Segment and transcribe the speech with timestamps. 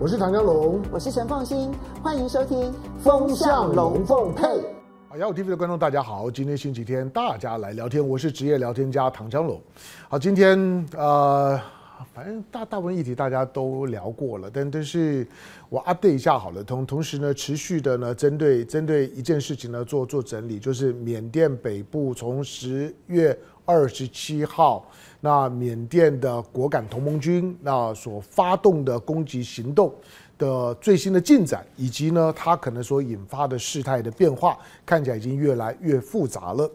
[0.00, 4.44] 我是唐江龙，我是陈凤欣，欢迎收听《风向龙凤配》。
[5.08, 9.60] 好，雅虎 TV 的观众大家好，今天星期天，大家来聊天，我是职业聊天家唐江龙。
[10.08, 11.60] 好，今天呃，
[12.14, 15.26] 反正大大部分议题大家都聊过了，但但是
[15.68, 24.86] 我 update 一下好了，同同时呢，持续的呢，针对针对一件事情呢做做整理，就是缅甸北部从十月二十七号。
[25.20, 29.92] 那缅甸的果敢同盟军那所发动的攻击行动
[30.38, 34.56] 的最新的进展，以及呢，它可能所引发的事态的变化，
[34.86, 36.70] 看起来已经越来越复杂了。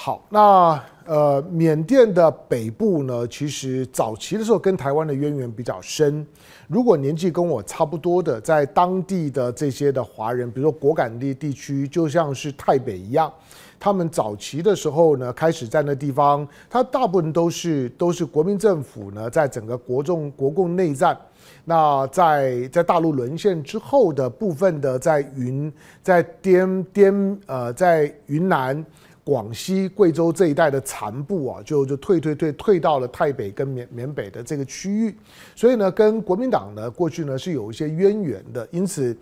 [0.00, 6.24] 好，那呃，缅甸的北部呢，其实早期的时候跟台湾的渊源比较深。
[6.68, 13.30] 如果年纪跟我差不多的，在当地的这些的华人，比如说果敢地地区，就像是泰北一样。
[13.80, 21.18] 他们早期的时候呢，开始在那地方，他大部分都是都是国民政府呢，在整个国中国共内战，
[21.64, 25.72] 那在在大陆沦陷之后的部分的在云
[26.04, 28.84] 在滇滇呃在云南、
[29.28, 35.14] 广西、贵州这一带的残部啊，就就退退退退到了泰北跟缅缅北的这个区域，
[35.54, 39.14] 所以呢，跟国民党呢过去呢是有一些渊源的，因此。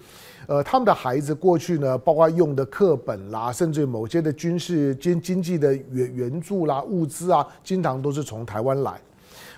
[0.46, 9.00] 呃，他们的孩子过去呢，包括用的课本啦，甚至某些的军事经经济的援援助啦、物资啊，经常都是从台湾来。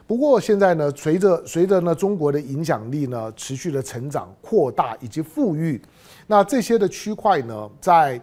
[0.07, 5.79] 不过现在呢，随着随着呢中国的影响力呢持续的成长、扩大以及富裕，
[6.27, 8.19] 那这些的区块呢，在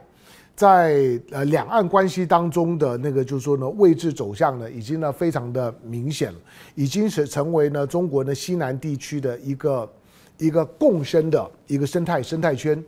[0.55, 6.39] 在呃两岸关系当中的那个就是说呢位置走向呢，已经呢非常的明显了，
[6.75, 9.89] 已经是成为呢中国呢西南地区的一个。
[10.37, 12.83] 一个共生的一个生态生态圈，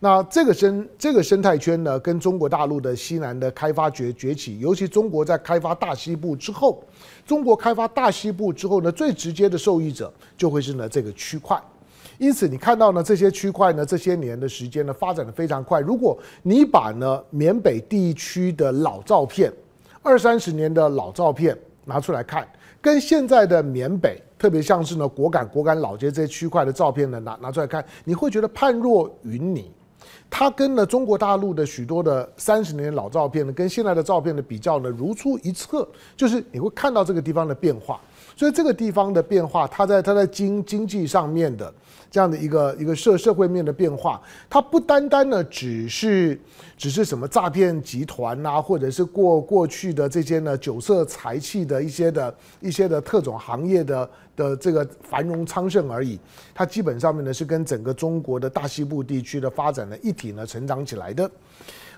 [0.00, 6.84] 那这个生这个生态圈呢，跟中国大陆的西南的开发崛崛起，尤其中国在开发大西部之后，
[7.24, 11.58] 中国开发大西部之后呢，最直接的受益者就会是呢这个区块。
[12.20, 15.80] 因此，你看到呢这些区块呢这些年的时间呢发展的非常快。
[15.80, 19.50] 如果你把呢缅北地区的老照片，
[20.02, 22.46] 二三十年的老照片拿出来看，
[22.78, 24.22] 跟现在的缅北。
[24.38, 29.70] 特别像是呢，果敢、果敢老街这些区块的照片呢，拿拿出来看，你会觉得判若云泥。
[30.30, 35.86] 它跟呢中国大陆的许多的三十年老照片呢，跟现在的照片的比较呢，如出一辙。
[36.16, 38.00] 就是你会看到这个地方的变化，
[38.40, 41.70] 所以这个地方的变化，它在它在经经济上面的。
[42.10, 44.18] 这样的一个一个社社会面的变化，
[44.48, 46.40] 它不单单呢只是
[46.74, 56.18] 只是什么诈骗集团呐，或者是过过去的这些呢酒色财气的一些的一些的特种行业的的这个繁荣昌盛而已，
[56.54, 61.30] 它基本上面呢是跟整个中国的大西部地区的发展呢一体呢成长起来的。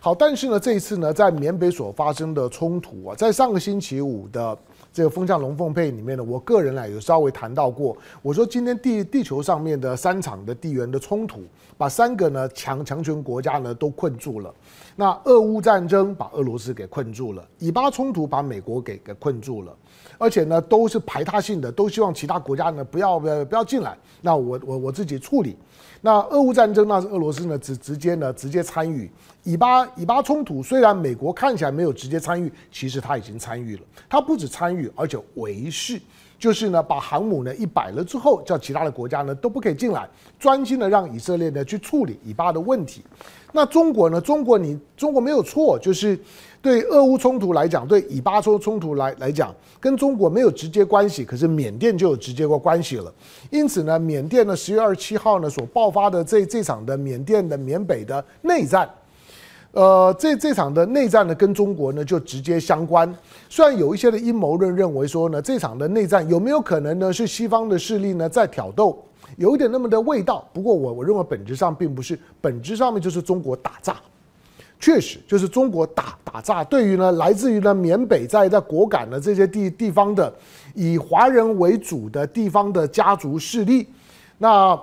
[0.04, 4.58] 好，但是呢这一次呢在缅北所发生的冲突啊，在上个星期五的。
[4.94, 11.40] 这个风向龙凤配里面呢，我个人呢有稍微谈到过，我说今天地地球上面的三场的地缘的冲突，
[11.78, 14.52] 把三个呢强强权国家呢都困住了。
[14.94, 19.74] 那俄乌战争把俄罗斯给困住了，以巴冲突把美国给给困住了，
[20.19, 25.56] 而且呢都是排他性的，都希望其他国家呢不要不要不要进来，那我我我自己处理。
[26.04, 29.08] 那俄乌战争，那是俄罗斯呢直直接呢直接参与
[29.44, 33.82] 以巴以巴冲突，虽然美国看起来没有直接参与，其实他已经参与了。
[34.08, 36.02] 他不止参与，而且维系，
[36.42, 40.08] 就是呢把航母呢一摆了之后，叫其他的国家呢都不可以进来，
[40.41, 43.00] 专心的让以色列呢去处理以巴的问题。
[43.53, 44.20] 那中国呢？
[44.20, 46.19] 中国你中国没有错，就是
[46.60, 51.25] 对俄乌冲突来讲，对以巴冲冲突来来讲，跟中国没有直接关系。
[51.25, 53.12] 可是缅甸就有直接过关系了。
[53.50, 58.91] 因此呢，缅甸呢十月二十七号呢所爆发的这这场的缅甸的缅北的内战，
[59.72, 63.12] 呃，这这场的内战呢跟中国呢就直接相关。
[63.49, 69.03] 虽然有一些的阴谋论认为说呢，这场的内战有没有可能呢是西方的势力呢在挑逗？
[69.38, 73.97] 有一点那么的味道，不过我我认为本质上并不是，本质上面就是中国打仗，
[74.78, 76.62] 确实就是中国打打仗。
[76.66, 80.31] 对于呢来自于呢缅北在在果敢的这些地地方的
[80.75, 83.88] 以华人为主的地方的家族势力，
[84.37, 84.78] 那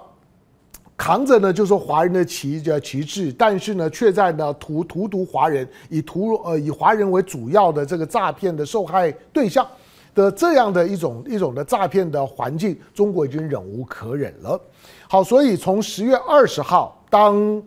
[1.00, 9.66] 扛着呢就是说华人的旗的旗帜，但是呢却在呢荼荼毒华人，以荼呃以华人为主要的这个诈骗的受害对象。
[10.16, 14.60] 的这样的一种一种的诈骗的环境，中国已经忍无可忍了。
[15.08, 17.64] 好，所以从十月二十号，当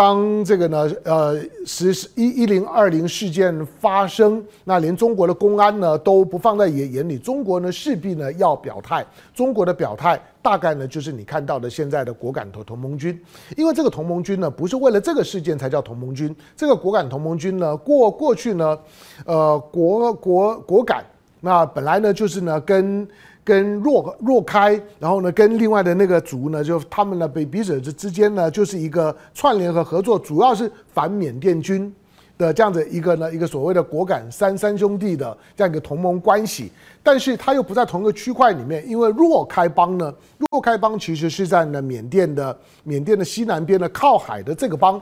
[0.00, 9.04] 当这个呢，呃，十十一一零二零事件发生，那连中国的公安呢都不放在眼眼里，中国呢势必呢要表态。
[9.34, 13.20] 中国的表态大概呢就是你看到的现在的果敢同同盟军，
[13.58, 18.78] 因为这个同盟军呢不是为了这个事件才叫同盟军，这个果敢同盟军呢过过去呢，
[19.26, 21.04] 呃，果果果敢。
[21.42, 23.06] 那本来呢，就是呢，跟
[23.42, 31.92] 跟若若开，然后呢，跟另外的那个族呢，就他们呢，彼彼此之之间呢，就是一个串联和合作，主要是反缅甸军
[32.36, 36.70] 的这样子一个呢，一个所谓的果敢三三兄弟的这样一个同盟关系。
[37.02, 40.14] 但是他又不在同一个区块里面，因为若开邦呢，
[40.50, 45.00] 若开邦其实是在呢缅甸的缅甸的西南边的靠海的这个邦。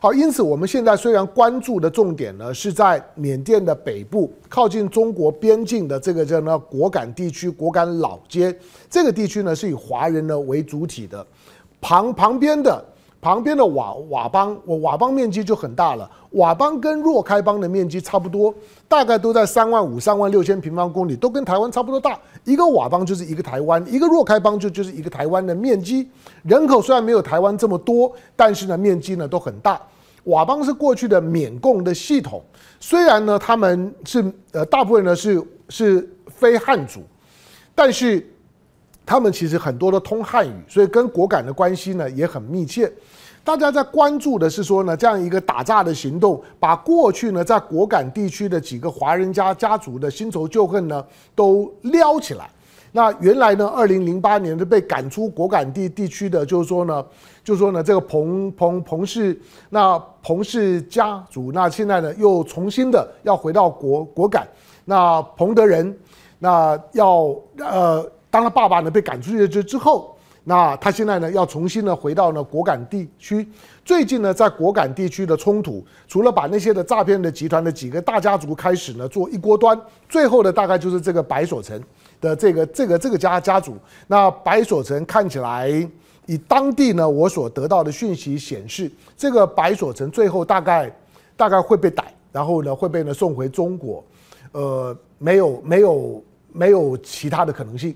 [0.00, 8.56] 好，因此我们现在虽然关注的重点呢是在缅甸的北部，靠近中国边境的这个叫呢果敢地区，果敢老街
[8.88, 11.26] 这个地区呢是以华人呢为主体的，
[11.80, 12.84] 旁旁边的。
[13.20, 16.08] 旁边的佤佤邦，我佤邦面积就很大了。
[16.32, 18.54] 佤邦跟若开邦的面积差不多，
[18.86, 22.16] 大概都在三万五、三万六千平方公里，都跟台湾差不多大。
[22.44, 26.08] 一个佤邦就是一个台湾，一个若开邦就就是一个台湾的面积。
[26.44, 29.80] 人口虽然没有台湾这么多，但是呢面积呢都很大。
[30.24, 32.40] 佤邦是过去的缅共的系统，
[32.78, 37.00] 虽然呢他们是呃大部分呢是是非汉族，
[37.74, 38.24] 但是。
[39.08, 42.92] 他们其实很多都通汉语，所以跟果敢的关系呢也很密切。
[43.42, 51.02] 大家在关注的是说呢，这样一个打诈的行动，把过去呢在果敢地区的几个华人家家族的新仇旧恨呢
[51.34, 52.50] 都撩起来。
[52.92, 57.02] 那原来呢，二零零八年就被赶出果敢地地区的，就是说呢，
[57.42, 59.40] 就是说呢，这个彭彭彭氏
[59.70, 64.46] 那彭氏家族，那现在呢又重新的要回到果果敢。
[64.84, 65.98] 那彭德仁，
[66.38, 68.06] 那要呃。
[68.30, 73.46] 当他爸爸呢被赶出去之之后，那他现在呢要重新呢回到呢果敢地区。
[73.84, 79.78] 最近呢在果敢地区的冲突，除了把那些的诈骗的集团的几个大家族开始呢做一锅端，
[80.08, 81.78] 最后的大概就是这个白所成
[82.20, 83.76] 的这个这个这个家家族。
[84.06, 85.68] 那白所成看起来，
[86.26, 90.94] 以当地呢我所得到的讯息显示，这个白所成最后大概
[91.36, 94.04] 大概会被逮，然后呢会被呢送回中国。
[94.52, 96.22] 呃，没有没有
[96.52, 97.94] 没有其他的可能性。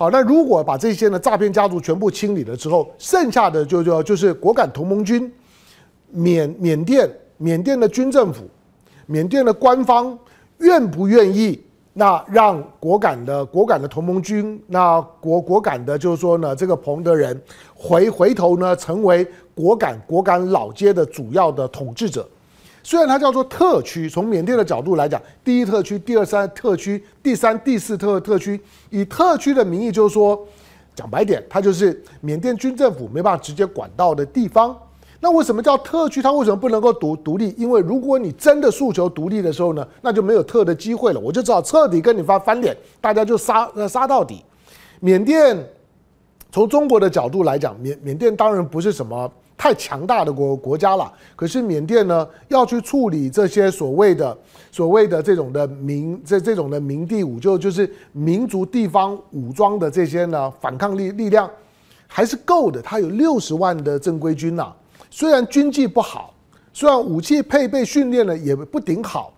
[0.00, 5.30] 好，那如果把这些呢诈骗家族全部清理了之后，剩下的就就就是果敢同盟军、
[6.08, 7.06] 缅缅甸
[7.36, 8.44] 缅甸的军政府、
[9.04, 10.18] 缅甸的官方
[10.60, 11.62] 愿不愿意？
[11.92, 17.38] 那让果敢的果敢的同盟军，那果果敢的，就是说呢，这个彭德仁
[17.74, 22.26] 回回头呢，成为果敢果敢老街的主要的统治者。
[22.82, 30.46] 虽然它叫做特区，从缅甸的角度来讲，第一特区、第二三特区、第三、第四特特区，以特区的名义，就是说，
[30.94, 34.76] 讲白点，它就是缅甸军政府没办法直接管到的地方。
[35.22, 36.22] 那为什么叫特区？
[36.22, 37.54] 它为什么不能够独独立？
[37.58, 41.20] 因为如果你真的诉求独立的时候呢，那就没有特的机会了。
[41.20, 44.42] 我就只好彻底跟你翻翻脸，大家就杀呃杀到底。
[45.00, 45.54] 缅甸
[46.50, 49.30] 从中国的角度来讲，缅缅甸当然不是什么。
[49.60, 54.34] 太强大的国国家了，可是缅甸呢，要去处理这些所谓的
[54.72, 61.48] 所谓的这种的民这这种的民地武，就就是民族地方武装的这些呢反抗力力量
[62.06, 62.80] 还是够的。
[62.80, 64.72] 他有六十万的正规军呐，
[65.10, 66.32] 虽然军纪不好，
[66.72, 69.30] 虽然武器配备训练呢也不顶好，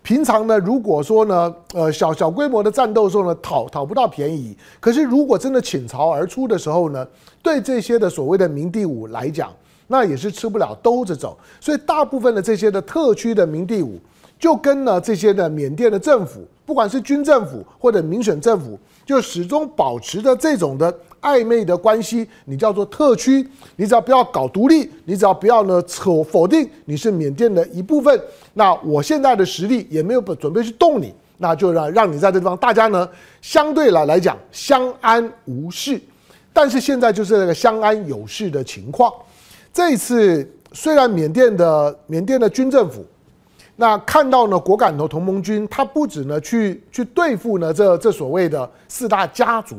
[0.00, 7.06] 平常呢如果说呢呃小小规模的战斗时候呢讨讨不到便宜，可是如果真的倾巢而出的时候呢，
[7.42, 9.52] 对这些的所谓的民地武来讲。
[9.88, 14.00] 那也是吃不了兜着走，所以大部分的这些的特区的民地武，
[14.38, 22.28] 就跟呢这些的缅甸的政府，不管是军政府或者民选政府，就始终保持着这种的暧昧的关系。
[22.46, 23.46] 你叫做特区，
[23.76, 28.20] 你只要不要搞独立，你只要不要呢否否定你是缅甸的一部分，
[28.54, 33.08] 那我现在的实力也没有准备去动你，那就让让你在这地方大家呢
[33.40, 36.00] 相对来来讲相安无事。
[36.52, 39.12] 但是现在就是那个相安有事的情况。
[39.76, 43.04] 这次虽然缅甸的缅甸的军政府，
[43.76, 49.76] 那看到呢果敢的同盟军，他不止呢去去对付呢这这所谓的四大家族，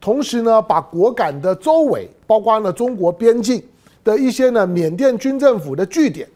[0.00, 3.62] 同时呢把果敢的周围，包括呢中国边境
[4.02, 6.28] 的一些呢缅甸军政府的据点，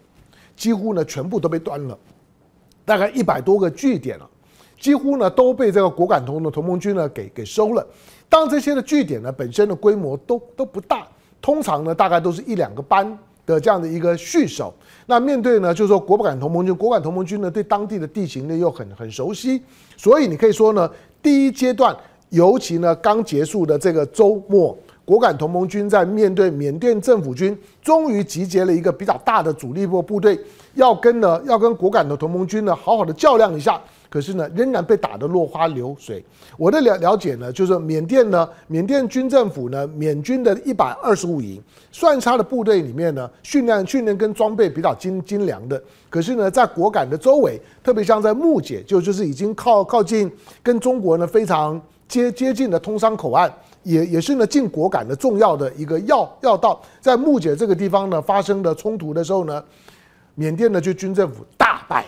[0.54, 1.98] 几乎呢全部都被端了，
[2.84, 4.30] 大概一百多个据点了，
[4.78, 7.84] 几乎呢都被这个果敢同的同盟军呢给给收了。
[8.28, 11.08] 当这些的据点呢本身的规模都都不大。
[11.40, 14.74] 通常呢，大概都是一两个班的这样的一个序守。
[15.06, 19.60] 那面对呢，就是说果敢同盟军，果敢同盟军呢，对当地的地形呢又很很熟悉，
[19.96, 20.90] 所以你可以说呢，
[21.22, 21.96] 第一阶段，
[22.28, 30.38] 尤其呢刚结束的这个周末，果敢同盟军在面对缅甸政府军，终于集结了一个比较大的主力部部队，
[30.74, 33.80] 要跟呢要跟果敢的同盟军呢好好的较量一下。
[34.10, 36.22] 可是呢，仍然被打得落花流水。
[36.58, 41.62] 我的了了解呢，就是缅甸呢，缅甸军政府呢，缅军的一百二十五营，
[41.92, 45.80] 算是他的部队里面呢，训练训练跟装备比较精精良的。
[46.10, 50.30] 可是呢，在果敢的周围，特别像在木姐，就就是已经靠靠近
[50.62, 53.48] 跟中国呢非常接接近的通商口岸，
[53.84, 56.82] 也也是呢进果敢的重要的一个要要道。
[57.00, 59.62] 在木姐这个地方呢发生的冲突的时候呢，
[60.34, 62.04] 缅甸的就军政府大败，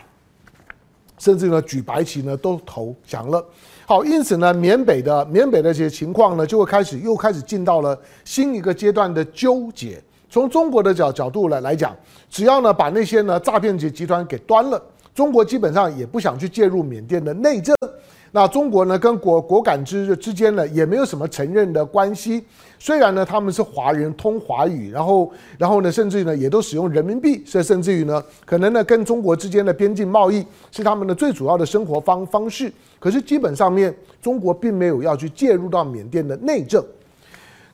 [1.22, 3.44] 甚至呢举白旗呢都投降了。
[3.86, 10.02] 好，因此呢，缅北的缅北的这些情况呢，就会开始又开始进到了新一个阶段的纠结。
[10.28, 11.94] 从中国的角角度来来讲，
[12.28, 14.82] 只要呢把那些呢诈骗集集团给端了，
[15.14, 17.76] 中国基本上也不想去介入缅甸的内政。
[18.34, 22.42] 那中国呢，跟果果敢之之间呢，也没有什么承认的关系。
[22.78, 32.72] 虽然呢，他们是华人，通华语，然后，然后呢，甚至于呢，也都使用人民币，甚甚至于呢，可能呢，跟中国之间的边境贸易是他们的最主要的生活方方式。
[32.98, 36.82] 可是基本上面，中国并没有要去介入到缅甸的内政。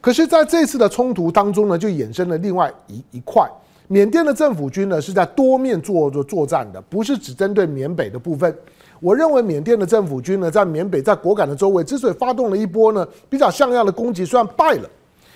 [0.01, 3.49] 可是，在这次的冲突当中呢，就衍生了另外一一块，
[3.87, 8.53] 缅甸的政府军呢，是在多面做做作战的，不是只针对缅北的部分。
[9.01, 14.91] 我认为缅甸的政府军呢，在缅北、在果敢的周围，之所以发动了一波呢比较像样的攻击，虽然败了，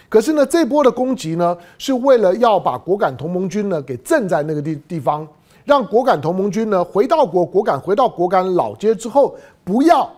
[0.09, 5.27] 可是呢，这波的攻击呢，是为了要把果敢同盟军呢给镇在那个地地方，
[5.65, 10.11] 让果敢同盟军呢回到果果敢回到果敢老街之后，不要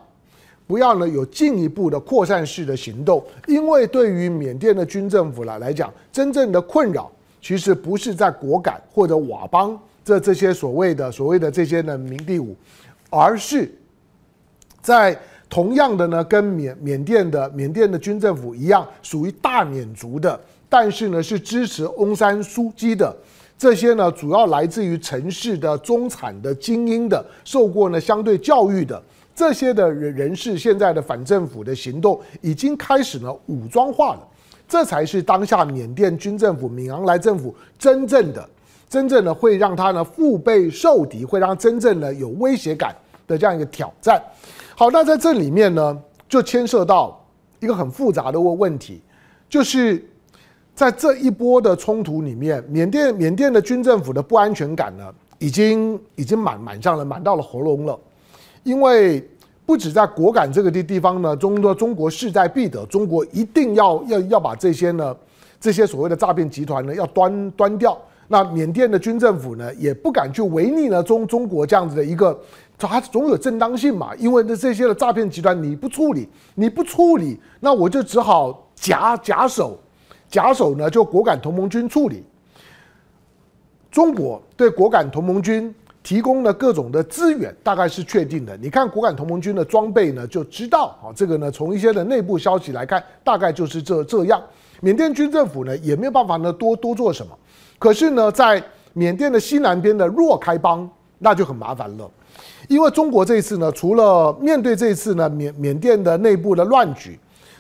[0.66, 7.10] 不要呢有进一步的扩散式的行动，因为对于缅甸的军政府来来讲，真正的困扰
[7.42, 12.56] 其实不是在果敢或者佤邦这这些所谓的所谓的这些呢明第五。
[13.14, 13.72] 而是
[14.82, 15.16] 在
[15.48, 23.16] 同样的呢，跟缅缅甸的缅甸的军政府一样，属于大缅族的，但是呢是支持翁山苏姬的。
[23.56, 29.00] 这些呢，主要来自于城市的中产的精英的，受过呢相对教育的。
[29.32, 34.28] 这些的人人士，现在的反政府的行动已经开始呢武装化了，
[34.68, 38.48] 这才是当下缅甸军政府、敏昂莱政府真正的、
[38.88, 42.94] 真正的会让他呢腹背受敌，会让真正的有威胁感。
[43.26, 44.22] 的这样一个挑战，
[44.76, 47.18] 好，那在这里面呢，就牵涉到
[47.60, 49.00] 一个很复杂的问问题，
[49.48, 50.04] 就是
[50.74, 55.04] 在这一波的冲突里面，缅甸缅甸的军政府的不安全感呢，
[55.38, 57.98] 已经已经满满上了，满到了喉咙了，
[58.62, 59.26] 因为
[59.64, 65.16] 不止在果敢这个地地方呢，中国中国势在必得，中国一定要要要把这些呢
[65.58, 67.96] 这些所谓的诈骗集团呢要端端掉，
[68.28, 72.38] 那缅甸的军政府呢也不敢去违逆呢中中国这样子的一个。
[72.76, 79.78] 它总有正当性嘛，因为这这些的诈骗集团你不处理，你不处理，那我就只好假假手，
[80.28, 82.22] 假手呢就果敢同盟军处理。
[83.90, 88.56] 中国对果敢同盟军提供的各种的资源，大概是确定的。
[88.56, 94.42] 你看果敢同盟军的装备呢，就知道啊，这个呢从一些的内部消息来看，大概就是这这样。
[94.80, 97.38] 缅甸军政府呢也没有办法呢多多做什么，
[97.78, 98.62] 可是呢在
[98.92, 100.90] 缅甸的西南边的若开邦，
[101.20, 102.10] 那就很麻烦了。
[102.68, 107.18] 因为中国这一次呢，除了面对这一次呢缅缅甸的内部的乱局，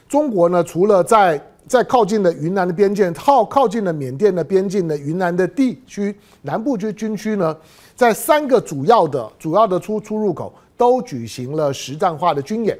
[0.08, 7.56] 中国呢除了在在靠近的云南的边界，靠靠近的缅甸的边境的云南的地区南部区军区呢，
[7.94, 12.78] 在三个主要的主要的出出入口都举行了实战化的军演，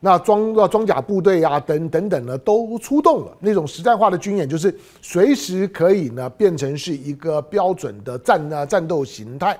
[0.00, 9.58] 那装装甲部队啊等等等呢都出动了，那种实战化的军演就是随时可以呢变成是一个标准的战啊战斗形态。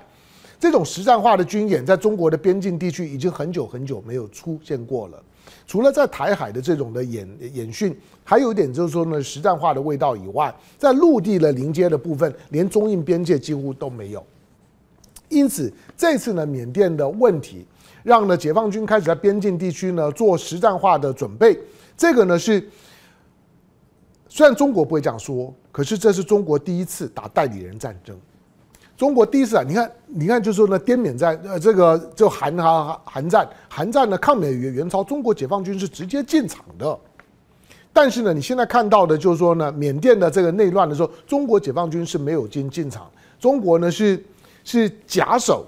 [0.61, 5.21] 这种实战化的军演，在中国的边境地区已经很久很久没有出现过了。
[5.67, 14.23] 除了在台海的这种的演演训，还有一点就是说呢，实战化的味道以外，在陆地的临接的部分，连中印边界几乎都没有。
[15.31, 17.65] 因此，这次呢，缅甸的问题，
[18.03, 21.59] 让呢解放军开始在边境地区呢做实战化的准备。
[21.97, 22.63] 这个呢是，
[24.29, 28.15] 虽然中国不会这样说，可是这是中国第一次打代理人战争。
[29.01, 36.99] 中国第一次啊，你看，你看，就是说呢，滇缅战，呃，这个就韩哈韩战，韩战呢抗美援援朝，中国解放军是直接进场的。
[37.95, 44.23] 但是呢，你现在看到的就是说呢，缅甸的这个内乱的时候，中国解放军是没有进进场，中国呢是
[44.65, 45.65] 是假手，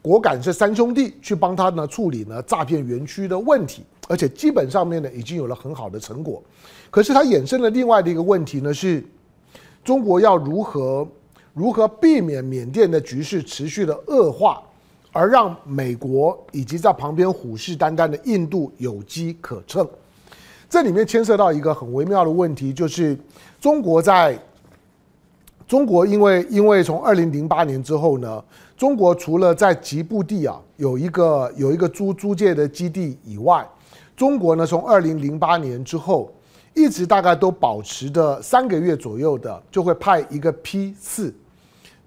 [0.00, 6.40] 果敢是三兄弟去帮他呢处理呢诈骗园区的问题，而且基本上面呢已经有了很好的成果。
[6.88, 9.04] 可是它衍生了另外的一个问题呢，是
[9.82, 11.04] 中国要如何？
[11.52, 14.62] 如何避免缅甸的局势持续的恶化，
[15.12, 19.86] 而让美国以及在旁边虎视眈眈的印度有机可乘？
[20.68, 23.18] 这里面牵涉到一个很微妙的问题，就是
[23.60, 24.38] 中国在
[25.66, 28.42] 中国，因为因为从二零零八年之后呢，
[28.76, 33.66] 中国除了在吉布地啊有一个有一个租租借的基地以外，
[34.16, 36.32] 中国呢从二零零八年之后。
[36.72, 41.34] 一直大概都保持着三个月左右的，就会派一个批次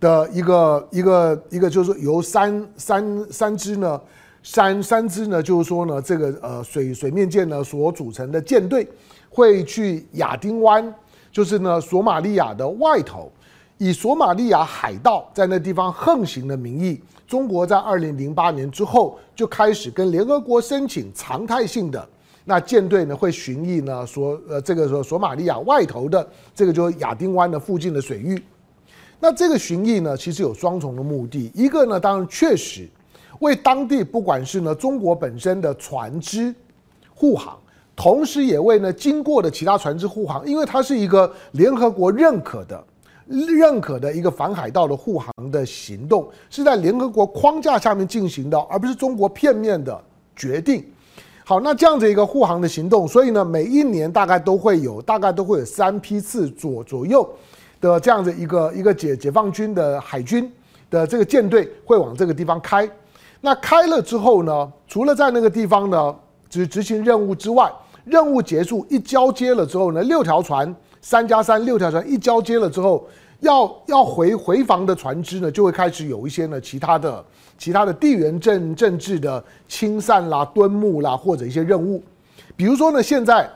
[0.03, 3.99] 的一个一个一个，就是由三三三支呢
[4.43, 8.85] 三三支呢，就是说呢，这个呃水水面舰呢所组成的舰队
[9.29, 10.93] 会去亚丁湾，
[11.31, 13.31] 就是呢索马利亚的外头，
[13.77, 22.05] 以索马利亚海盗在那地方横行的名义，中国在二零零八年之后就开始跟联合国申请常态性的
[22.43, 28.37] 那舰队呢会巡弋呢索呃这个说索马利亚外头的这个就亚丁湾的附近的水域。
[29.23, 32.89] 那这个巡弋呢，其实有双重的目的，一个呢，当然确实
[33.39, 36.53] 为当地不管是呢中国本身的船只
[37.15, 37.57] 护航，
[37.95, 42.83] 同时也为呢经过的其他船只护航，因为它是一个联合国认可的、
[43.25, 49.97] 认可的一个反海盗的护航的行动，是在联合国框架下面进行的，而不是中国片面的
[50.35, 50.83] 决定。
[51.45, 57.25] 好，那这样子一个护航的行动，所以呢，每一年大概都会有，大概都会有三批次左左右。
[57.83, 60.49] 的这样子一个一个解解放军的海军
[60.89, 62.89] 的这个舰队会往这个地方开，
[63.41, 66.15] 那开了之后呢，除了在那个地方呢
[66.49, 67.69] 执执行任务之外，
[68.05, 73.05] 任务结束一交接了之后呢，六条船三加三六条船一交接了之后，
[73.41, 77.25] 要要回回防的船只呢，就会开始有一些呢其他的
[77.57, 82.01] 其他的地缘政政治的清散啦、敦睦啦，或者一些任务，
[82.55, 83.49] 比如说呢现在。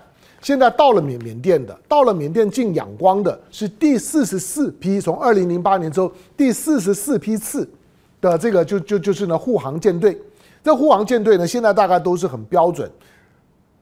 [0.47, 7.67] 现在到了缅缅甸的，到了缅甸进仰光的是第四十四批，从二零零八年之后第四十四批次
[8.21, 10.17] 的这个就就就是呢护航舰队。
[10.63, 12.89] 这护航舰队呢，现在大概都是很标准。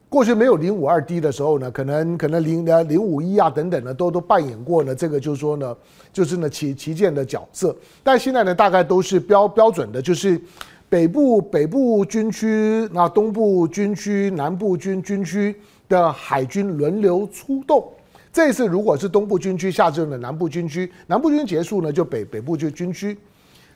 [0.08, 5.72] 过去没有零五二 D 的时候呢，可能可能零呃零五一啊等等呢，都都扮演过呢这个就是说呢，
[6.12, 7.76] 就是呢旗旗舰的角色。
[8.02, 10.40] 但现在呢，大概都是标标准的，就是
[10.88, 15.54] 北部北部军区，那东部军区，南部军军区。
[15.88, 17.86] 的海军轮流出动，
[18.32, 23.16] 这次如果是东部军区下阵的南部军区，南部军结束呢，就北北部就军区，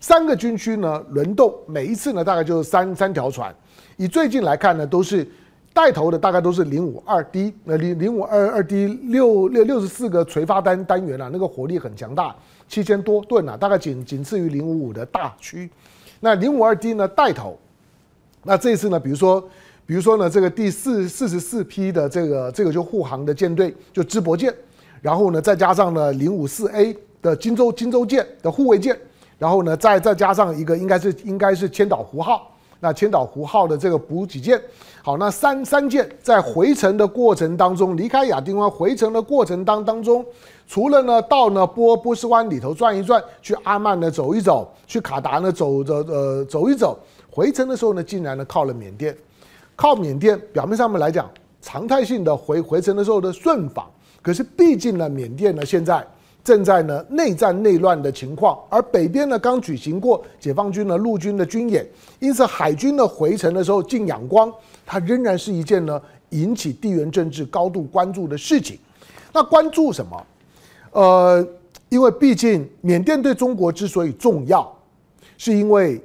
[0.01, 3.55] 三个军区呢轮动，每一次呢大概就是三三条船，
[3.97, 5.27] 以最近来看呢，都是
[5.73, 12.35] 带头的大概都是零五二 D，那零零五二二 D 六六六十四个垂发单单元啊，那个火力很强大，
[12.69, 15.71] 七千多吨啊，大概仅仅次于零五五的大区，
[16.19, 17.57] 那零五二 D 呢带头，
[18.43, 19.49] 那这次呢，比如说。
[19.87, 24.55] 比如说呢，这个第四四十四批的这个这个就护航的舰队就淄博舰，
[25.03, 28.97] 然后呢再加上呢零五四 A 的金州金州舰的护卫舰，
[29.37, 34.61] 然后呢再再加上一个应该是应该是千岛湖号，那千岛湖号的这个补给舰，
[35.03, 40.25] 好，那三三舰在回程的过程当中，离开亚丁湾回程的过程当当中，
[40.69, 46.97] 除了呢到呢波波斯湾里头转一转，去阿曼呢走一走，去卡达呢走着呃走一走，
[47.29, 49.17] 回程的时候呢竟然呢靠了缅甸。
[49.81, 51.27] 靠缅甸表面上面来讲，
[51.63, 53.91] 常态性的回回程的时候的顺访，
[54.21, 56.07] 可是毕竟呢，缅甸呢现在
[56.45, 61.89] 正在呢内战内乱的情况，而北边呢刚举行过解放军的陆军的军演，
[62.19, 64.53] 因此海军的回程的时候进仰光，
[64.85, 68.79] 它仍然是一件呢引起地缘政治高度关注的事情。
[69.33, 70.27] 那关注什么？
[70.93, 71.49] 呃，
[71.89, 74.71] 因为毕竟缅甸对中国之所以重要，
[75.39, 75.99] 是因为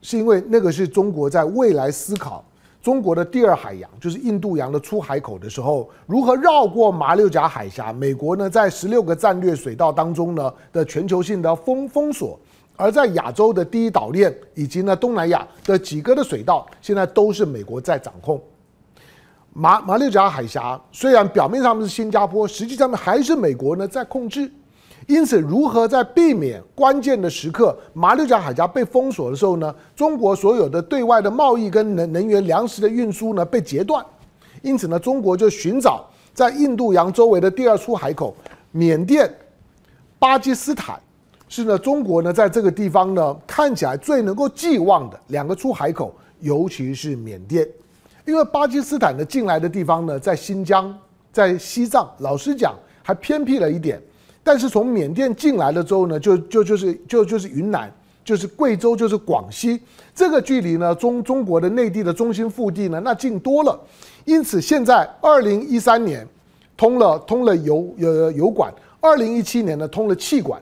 [0.00, 2.44] 是因为那个是中国在未来思考。
[2.82, 7.92] 中国的第二海洋就是印度洋的出海口的时候，如何绕过马六甲海峡？
[7.92, 12.36] 美国呢，在十六个战略水道当中呢的全球性的封封锁，
[12.76, 18.42] 而在亚洲的第一岛链以及呢东南亚的几个的水道，现在都是美国在掌控。
[19.52, 24.50] 马马六甲海峡虽然表面上是新加坡，实际上面还是美国呢在控制。
[25.08, 29.74] 因此，如何在避免关键的时刻马六甲海峡被封锁的时候呢？
[29.96, 34.04] 中国所有的对外的贸易跟能能源、粮食的运输呢被截断。
[34.62, 38.34] 因此呢，中国就寻找在印度洋周围的第二出海口，
[38.70, 39.28] 缅甸、
[40.20, 41.00] 巴基斯坦
[41.48, 47.68] 是呢中国呢在这个地方呢看起来最能够寄望的两个出海口，尤其是缅甸，
[48.24, 50.96] 因为巴基斯坦的进来的地方呢在新疆、
[51.32, 54.00] 在西藏，老实讲还偏僻了一点。
[54.44, 57.92] 但是从缅甸进来了之后呢，就就就是就就是云南，
[58.24, 59.80] 就是贵州，就是广西，
[60.14, 63.78] 这个距离呢，中中国的内地的中心腹地呢，那近多了。
[64.24, 66.26] 因此，现在二零一三年
[66.76, 70.60] 通了通了油呃油管，二零一七年呢通了气管，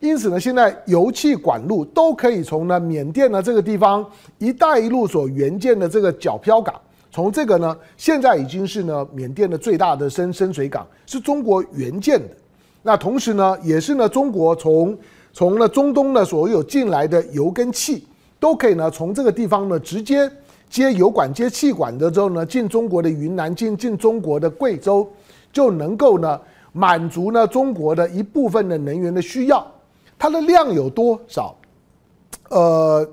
[0.00, 4.04] 因此呢，现在油气管路都可以从呢缅甸的这个地方
[4.38, 6.74] “一带一路”所援建的这个皎漂港，
[7.10, 12.28] 从这个呢，现在已经是呢缅甸的最大的深深水港，是中国援建的。
[12.88, 14.96] 那同时呢，也是呢，中国从
[15.30, 18.06] 从呢中东呢所有进来的油跟气，
[18.40, 20.30] 都可以呢从这个地方呢直接
[20.70, 25.06] 接油管接气管的之后呢，进中国的云南，进进中国的贵州，
[25.52, 26.40] 就能够呢
[26.72, 29.66] 满足呢中国的一部分的能源的需要。
[30.18, 31.54] 它的量有多少？
[32.48, 33.06] 呃，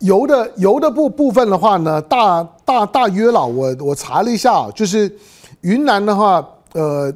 [0.00, 5.10] 油的油的部部分的话呢，大大大约了，我我查了一下，就是
[5.62, 7.10] 云南的话，呃，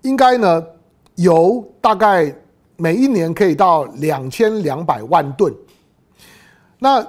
[0.00, 0.64] 应该呢
[1.16, 2.34] 油大概
[2.76, 5.52] 每一年可以到两千两百万吨。
[6.78, 7.06] 那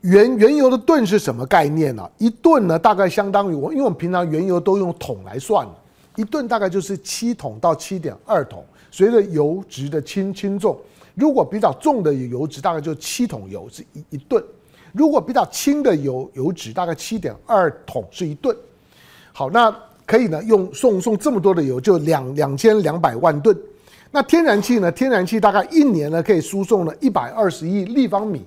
[0.00, 5.66] 原原油的吨是什么概念呢、一吨呢大概相当于我，因为我们平常原油都用桶来算，
[6.14, 10.78] 一吨大概就是七桶到七点二桶，随着油脂的轻轻重。
[11.14, 14.40] 如果比较重的油脂，大概就七桶油是一一吨；
[14.92, 18.56] 如果比较轻的油油脂，大概七点二桶是一吨。
[19.32, 19.74] 好，那
[20.06, 23.54] 可以呢用送送这么多的油，就两两千两百万吨。
[24.12, 24.90] 那天然气呢？
[24.92, 28.46] 天然气大概一年呢可以输送了一百二十亿立方米。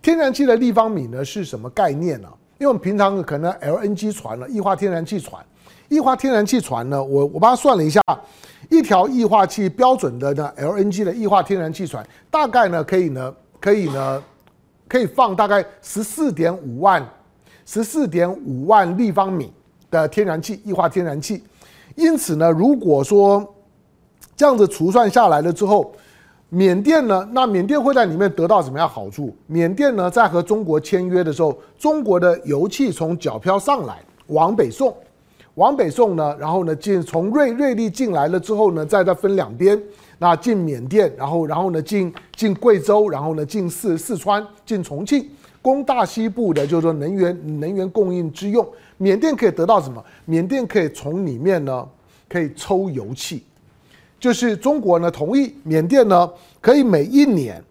[0.00, 2.28] 天然气的立方米呢是什么概念呢？
[2.58, 5.44] 因为我们平常可能 LNG 船了，液化天然气船，
[5.90, 8.00] 液化天然气船呢，我我帮他算了一下。
[8.68, 14.24] 一条液化气标准的呢，LNG 的液化天然气船，大概呢可以呢可以呢
[14.88, 17.06] 可以放大概十四点五万
[17.64, 19.52] 十四点五万立方米
[20.02, 21.42] 的天然气，液化天然气。
[21.94, 23.54] 因此呢，如果说
[24.36, 25.92] 这样子除算下来了之后，
[26.48, 29.34] 缅甸呢，那缅甸会在里面得到什么样好处？
[29.46, 34.94] 缅甸呢，在和中国签约的时候，中国的油气从角漂上来往北送。
[35.54, 39.80] 往北送呢，然后呢进从瑞瑞丽进来了之后呢，再再分两边，
[40.18, 45.26] 那进缅甸，然后然后呢进进贵州，然后呢进四四川，进重庆，
[45.62, 48.66] 供大西部的就是说能源能源供应之用。
[48.98, 50.04] 缅甸可以得到什么？
[50.24, 51.86] 缅甸可以从里面呢
[52.28, 53.44] 可以抽油气，
[54.18, 56.30] 就是中国呢同意缅甸呢
[56.60, 57.62] 可以每一年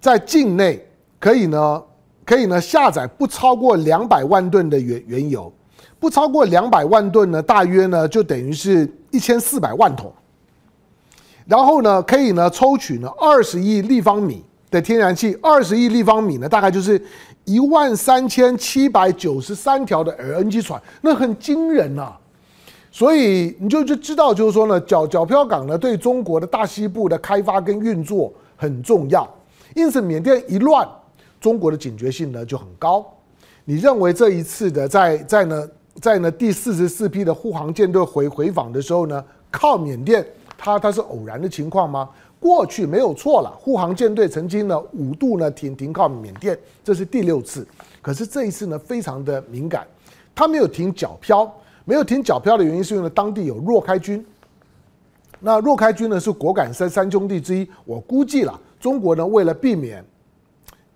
[0.00, 0.84] 在境内
[1.18, 1.82] 可以呢
[2.24, 5.52] 可以呢下载不超过两百万吨的原原油。
[5.98, 10.12] 不超过两百万吨呢，大约呢就等于是一千四百万桶。
[11.46, 17.00] 然后呢，可以呢抽取呢二十亿立方米的天然气，二十亿立方米呢大概就是
[17.44, 22.12] 一万三千七百九十三条的 LNG 船，那很惊人呐。
[22.90, 29.28] 所以你就就知道，就是说呢，角角漂港呢对中国的大西部的开发跟运作很重要。
[29.74, 30.86] 因此，缅甸一乱，
[31.40, 33.04] 中国的警觉性呢就很高。
[33.64, 35.68] 你认为这一次的在在呢？
[36.00, 40.26] 在呢第四十四批的护航舰队回回访的时候呢，靠缅甸，
[40.56, 42.08] 它它是偶然的情况吗？
[42.42, 47.64] 过去没有错了，护航舰队曾经呢五度呢停停靠缅甸，这是第六次。
[48.00, 49.86] 可是这一次呢非常的敏感，
[50.34, 51.48] 它没有停皎漂，
[51.84, 54.26] 没有停皎漂的原因是因为当地有若开军。
[55.38, 60.04] 那若开军呢是果敢三三兄弟之一，我估计了中国呢为了避免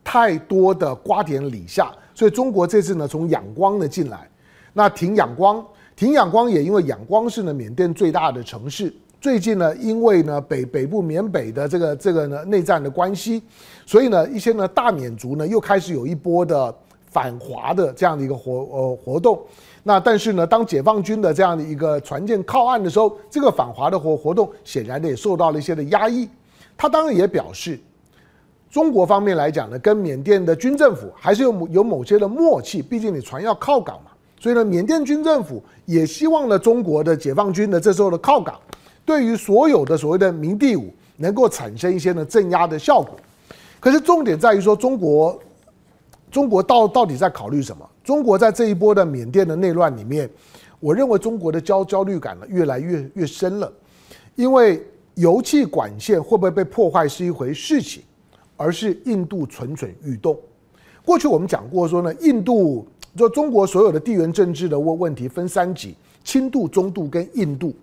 [0.02, 4.28] 太多的瓜田李下，所以中国这次呢从仰光呢进来。
[4.72, 8.92] 那停仰光，停仰光也因为仰光是呢缅甸最大的城市。
[9.20, 13.42] 最近呢，因为呢北北部缅北的这个这个呢内战的关系，
[13.84, 16.74] 所以呢一些呢大缅族呢又开始有一波的
[17.10, 19.40] 反华的这样的一个活呃活动。
[19.82, 26.28] 那但是呢，当解放军的这样的一个船舰靠岸的时候，这个反华的活活动显然的也受到了一些的压抑。
[26.76, 27.78] 他当然也表示，
[28.68, 34.10] 中国方面来讲呢，跟缅甸的军政府还是有有某些的默契，毕竟你船要靠港嘛。
[34.40, 38.58] 所以呢，缅甸军政府也希望呢，中国的解放军呢这时候的靠港，
[39.06, 43.16] 对于所有的所谓的明第五能够产生一些呢镇压的效果。
[43.80, 45.40] 可是重点在于说，中国
[46.30, 47.88] 中国到到底在考虑什么？
[48.02, 50.28] 中国在这一波的缅甸的内乱里面，
[50.80, 53.72] 我认为中国的焦焦虑感呢越来越越深了，
[54.34, 58.02] 因为油气管线会不会被破坏是一回事情，
[58.56, 60.36] 而是印度蠢蠢欲动。
[61.04, 62.86] 过去我们讲过说呢，印度。
[63.16, 67.74] 就中国所有的地缘政治的问问题分三级：轻度、中度跟印度。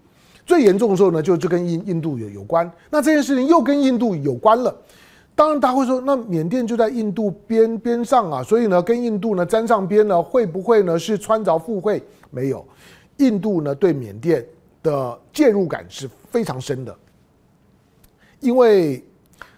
[0.46, 2.70] 最严重的时候呢，就就跟印印度有有关。
[2.90, 4.76] 那这件事情又跟印度有关了。
[5.36, 12.04] 当然，他会说，那缅甸就在印度边边上啊，所以呢，跟印度呢沾上边呢，会不会呢是穿凿附会？
[12.30, 12.64] 没有，
[13.18, 14.46] 印度呢对缅甸
[14.84, 16.96] 的介入感是非常深的，
[18.40, 19.04] 因为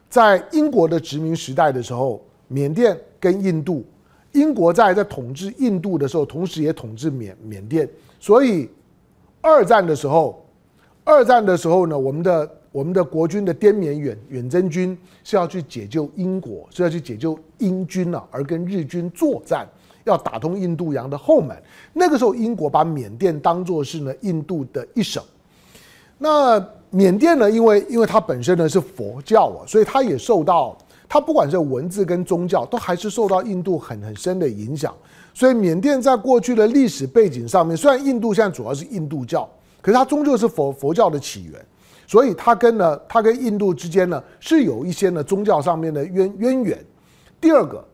[0.09, 3.83] 在英国的殖民时代的时候，缅甸跟印度。
[4.31, 8.69] 英国在在统治印度的时候，同时也统治缅缅甸，所以
[9.39, 10.44] 二战的时候，
[11.05, 19.65] 二战的时候呢，我们的我们的国军的滇缅远远征军是要去解救英国，是要去解救英军啊，而跟日军作战，
[20.03, 21.55] 要打通印度洋的后门。
[21.93, 25.23] 那个时候，英国把缅甸当作是呢印度的一省。
[26.17, 30.77] 那缅甸呢，因为因为它本身呢是佛教啊，所以它也受到。
[31.07, 34.91] 它不管是文字跟宗教，都还是受到印度很很深的影响。
[35.35, 39.47] 所以缅甸在过去的历史背景上面，虽然印度现在主要是印度教，
[39.85, 41.63] 可是它终究是佛佛教的起源。
[42.07, 46.83] 所以它跟呢，它跟印度之间呢是有一些呢宗教上面的渊渊源。
[47.39, 47.85] 第二个，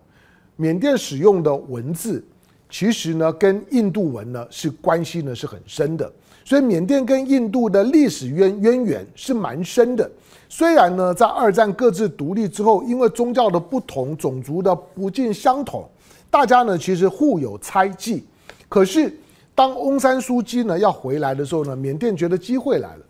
[0.55, 2.23] 缅甸使用的文字，
[2.69, 6.09] 其实呢跟印度文呢是关系呢是很深的，
[6.45, 10.09] 所以缅甸跟印度的历史渊渊源是蛮深的。
[10.47, 15.85] 虽然呢在二战各自独立之后，因为宗教的不同、种族的不尽相同，
[16.29, 18.25] 大家呢其实互有猜忌。
[18.69, 19.13] 可是
[19.53, 23.05] 当翁山苏姬呢要回来的时候呢，缅甸觉得机会来了，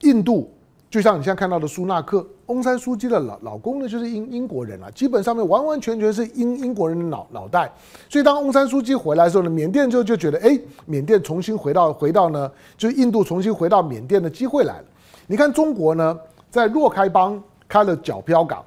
[0.00, 0.50] 印度。
[0.88, 7.70] 就像你现在看到的苏纳克，翁山苏姬的老老公呢，就是英英国人啊，基本上面完完全全是英英国人的脑脑袋。
[8.08, 14.84] 所以当翁山苏姬回来的时候呢，缅甸就就觉得，哎，缅甸重新回到回到呢，就是印度重新回到缅甸的机会来了。
[15.26, 16.16] 你看中国呢，
[16.48, 18.64] 在若开邦开了角漂港，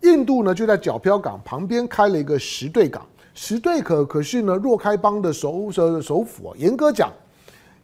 [0.00, 3.06] 印度呢就在角漂港旁边开了一个实兑港，
[3.40, 7.08] 实兑可可是呢若开邦的首首首府，严格讲。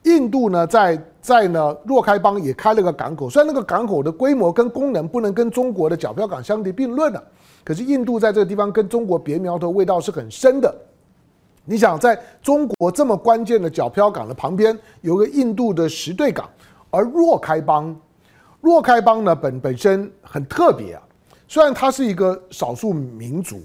[0.02, 7.22] 印度呢，在在呢若开邦也开了个港口，虽然那个港口的规模跟功能不能跟中国的皎漂港相提并论的，
[7.62, 10.74] 可是印度在这个地方跟中国别苗头味道是很深的。
[11.64, 16.50] 你想，在中国这么关键的角漂港的旁边，有个印度的实兑港，
[16.90, 17.96] 而若开邦，
[18.60, 21.02] 若开邦呢本本身很特别啊，
[21.46, 23.62] 虽然它是一个少数民族，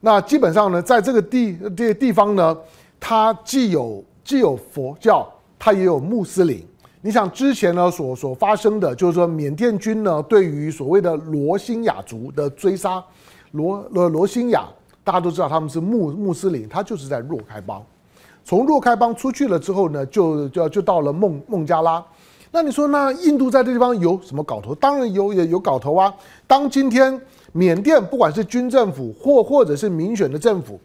[0.00, 2.56] 那基本上呢，在这个地这个地方呢，
[3.00, 5.28] 它既有既有佛教。
[5.58, 6.62] 它也有穆斯林，
[7.00, 13.02] 你想之前呢所所发生的，就是说缅甸军呢对于所谓的罗兴亚族的追杀，
[13.52, 14.68] 罗罗罗兴亚
[15.02, 17.82] 大家都知道他们是穆穆斯林，他就是在若开邦，
[18.44, 22.04] 从若开邦出去了之后呢，就就就到了孟孟加拉。
[22.52, 24.74] 那你说那印度在这地方有什么搞头？
[24.74, 26.14] 当然有也有搞头啊。
[26.46, 27.18] 当今天
[27.56, 30.78] 缅甸不管是军政府或或者是民选的政府。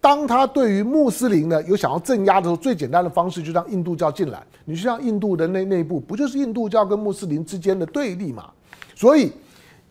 [0.00, 4.42] 当他对于穆斯林呢有想要镇压的时候，最简单的方式就让印度教进来。
[4.64, 8.50] 你就像印度的内内部，不就是印度教跟穆斯林之间的对立嘛？
[8.94, 9.32] 所以，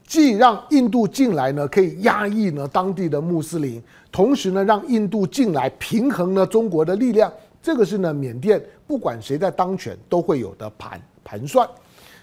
[0.07, 7.31] 既让印度进来呢，可以压抑呢当地的穆斯林，同时呢让印度进来平衡呢中国的力量。
[7.61, 11.67] 这个是呢缅甸不管谁在当权都会有的盘盘算。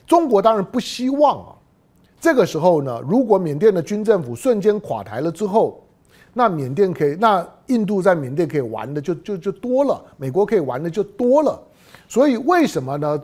[0.06, 1.54] 中国当然不希望啊，
[2.20, 5.82] 这个时候呢，如果缅甸的军政府瞬间垮台了之后。
[6.32, 11.60] 那缅甸可以，那印度在缅甸可以玩的就就就多了，美国可以玩的就多了，
[12.06, 13.20] 所以为什么呢？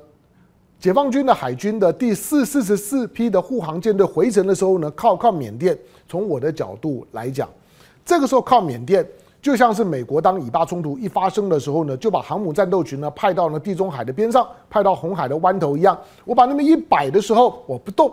[0.81, 5.79] 解放军的海军的第四四十四批的护航舰队回程的时候呢，靠靠缅甸。
[6.09, 7.49] 从我的角度来讲，
[8.05, 9.09] 这个时候靠缅甸，
[9.41, 15.97] 就像是美国当以巴冲突一发生的时候呢，就把航母战斗群呢派到了地中海的边上，派到红海的湾头一样。
[16.25, 18.13] 我把那么一摆的时候，我不动，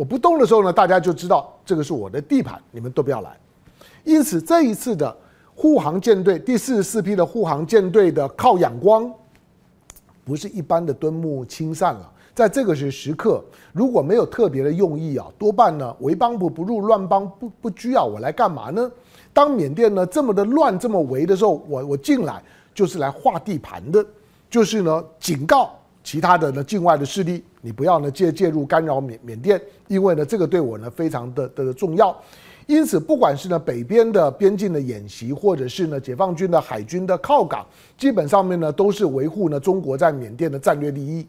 [0.00, 3.36] 我不动的时候呢，大家就知道这个是我的地盘，你们都不要来。
[4.02, 5.14] 因此，这一次的
[5.54, 9.12] 护航舰队第四十四批的护航舰队的靠仰光，
[10.24, 12.10] 不是一般的敦睦亲善了。
[12.34, 18.90] 在这个时时刻，如果没有特别的用意啊，多半呢为邦不不入，乱邦不不居啊，我来干嘛呢？
[19.34, 22.42] 当缅甸呢这么的乱，这么围的时候，我我进来
[22.74, 24.02] 就是来划地盘的，
[24.48, 32.16] 就是呢警告其他的呢境外的势力，你不要呢介介入干扰缅缅甸，因为呢这个对我呢非常的的重要。
[32.66, 37.66] 因此，不管是呢北边的边境的演习，或者是呢解放军的海军的靠港，
[37.98, 41.26] 基本上面呢都是维护呢中国在缅甸的战略利益。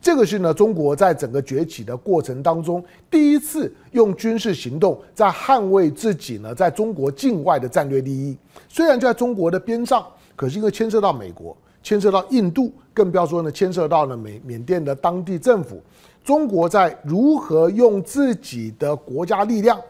[0.00, 8.36] 这个是呢中国在整个崛起的过程当中第一次用军事行动在捍卫自己呢在中国境外的战略利益。
[8.68, 10.04] 虽然在中国的边上，
[10.34, 15.82] 可是因为牵涉到美国，牵涉到印度，更不要说呢牵涉到了缅缅甸的当地政府，
[16.24, 19.80] 中国在如何用自己的国家力量。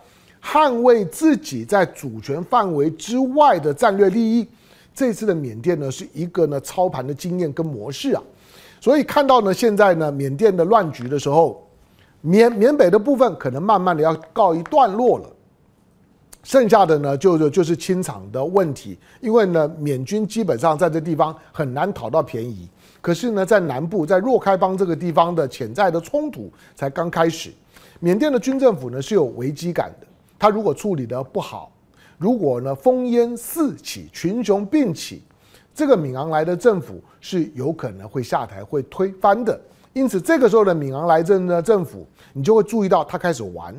[0.43, 4.49] 捍卫自己在主权范围之外的战略利益，
[4.95, 8.23] 这次的缅甸呢是一个呢操盘的经验跟模式啊，
[8.81, 11.63] 所以看到呢现在呢缅甸的乱局的时候，
[12.23, 15.31] 缅缅北的部分可能慢慢的要告一段落了，
[16.43, 22.69] 剩下的呢就就就是清场的问题，因为呢缅军基本上在这地方很难讨到便宜，
[23.01, 27.51] 可是呢在南部在若开邦这个地方的潜在的冲突才刚开始，
[28.01, 30.07] 缅甸的军政府呢是有危机感的。
[30.39, 31.71] 他如果处理得不好，
[32.17, 35.23] 如果呢烽烟四起、群雄并起，
[35.75, 39.61] 这个敏昂莱的政府是有可能会下台、会推翻的。
[39.93, 43.75] 因此，这个时候的敏昂莱政的政府，你就会注意到他开始玩。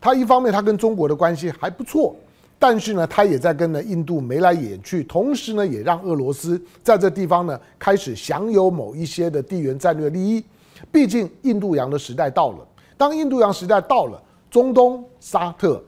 [0.00, 2.16] 他一方面他跟中国的关系还不错，
[2.58, 10.42] 但是呢，他也在跟呢印度眉来眼去，同时呢，也让俄罗斯在这地方呢开始享有某一些的地缘战略利益。
[10.90, 15.82] 毕竟印度洋的时代到了，当印度洋时代到了，中东沙特。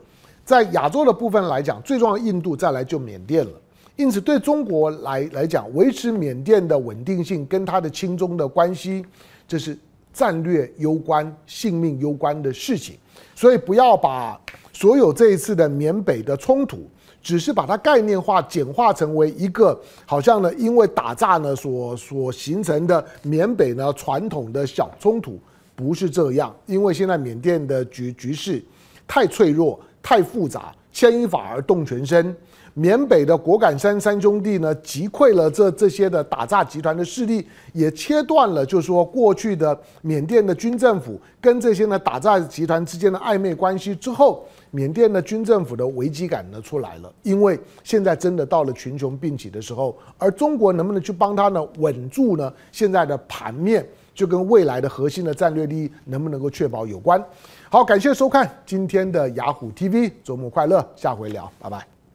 [0.45, 3.51] 在亚洲的部分来讲，最重要的印度，再来就缅甸了。
[3.95, 9.05] 因此，对中国来来讲，维持缅甸的稳定性跟它的亲中的关系，
[9.47, 9.77] 这是
[10.11, 12.95] 战略攸关、性命攸关的事情。
[13.35, 14.39] 所以，不要把
[14.71, 16.89] 所有这一次的缅北的冲突，
[17.21, 25.39] 只是把它概念化、简化成为一个好像呢，因为打诈呢所所形成的缅北呢传统的小冲突，
[25.75, 26.55] 不是这样。
[26.65, 28.63] 因为现在缅甸的局局势
[29.07, 32.35] 太脆弱、太复杂，牵一发而动全身。
[32.75, 57.23] 缅北的果敢山三兄弟呢，击溃了这这些的打诈集团的势力，也切断了，就是说过去的缅甸的军政府跟这些呢打诈集团之间的暧昧关系之后，缅甸的军政府的危机感呢出来了，因为现在真的到了群雄并起的时候，而中国能不能去帮他呢稳住呢现在的盘面，就跟未来的核心的战略利益能不能够确保有关。
[57.69, 61.92] 好，感谢收看今天的雅虎 TV，周末快乐，下回聊，拜拜。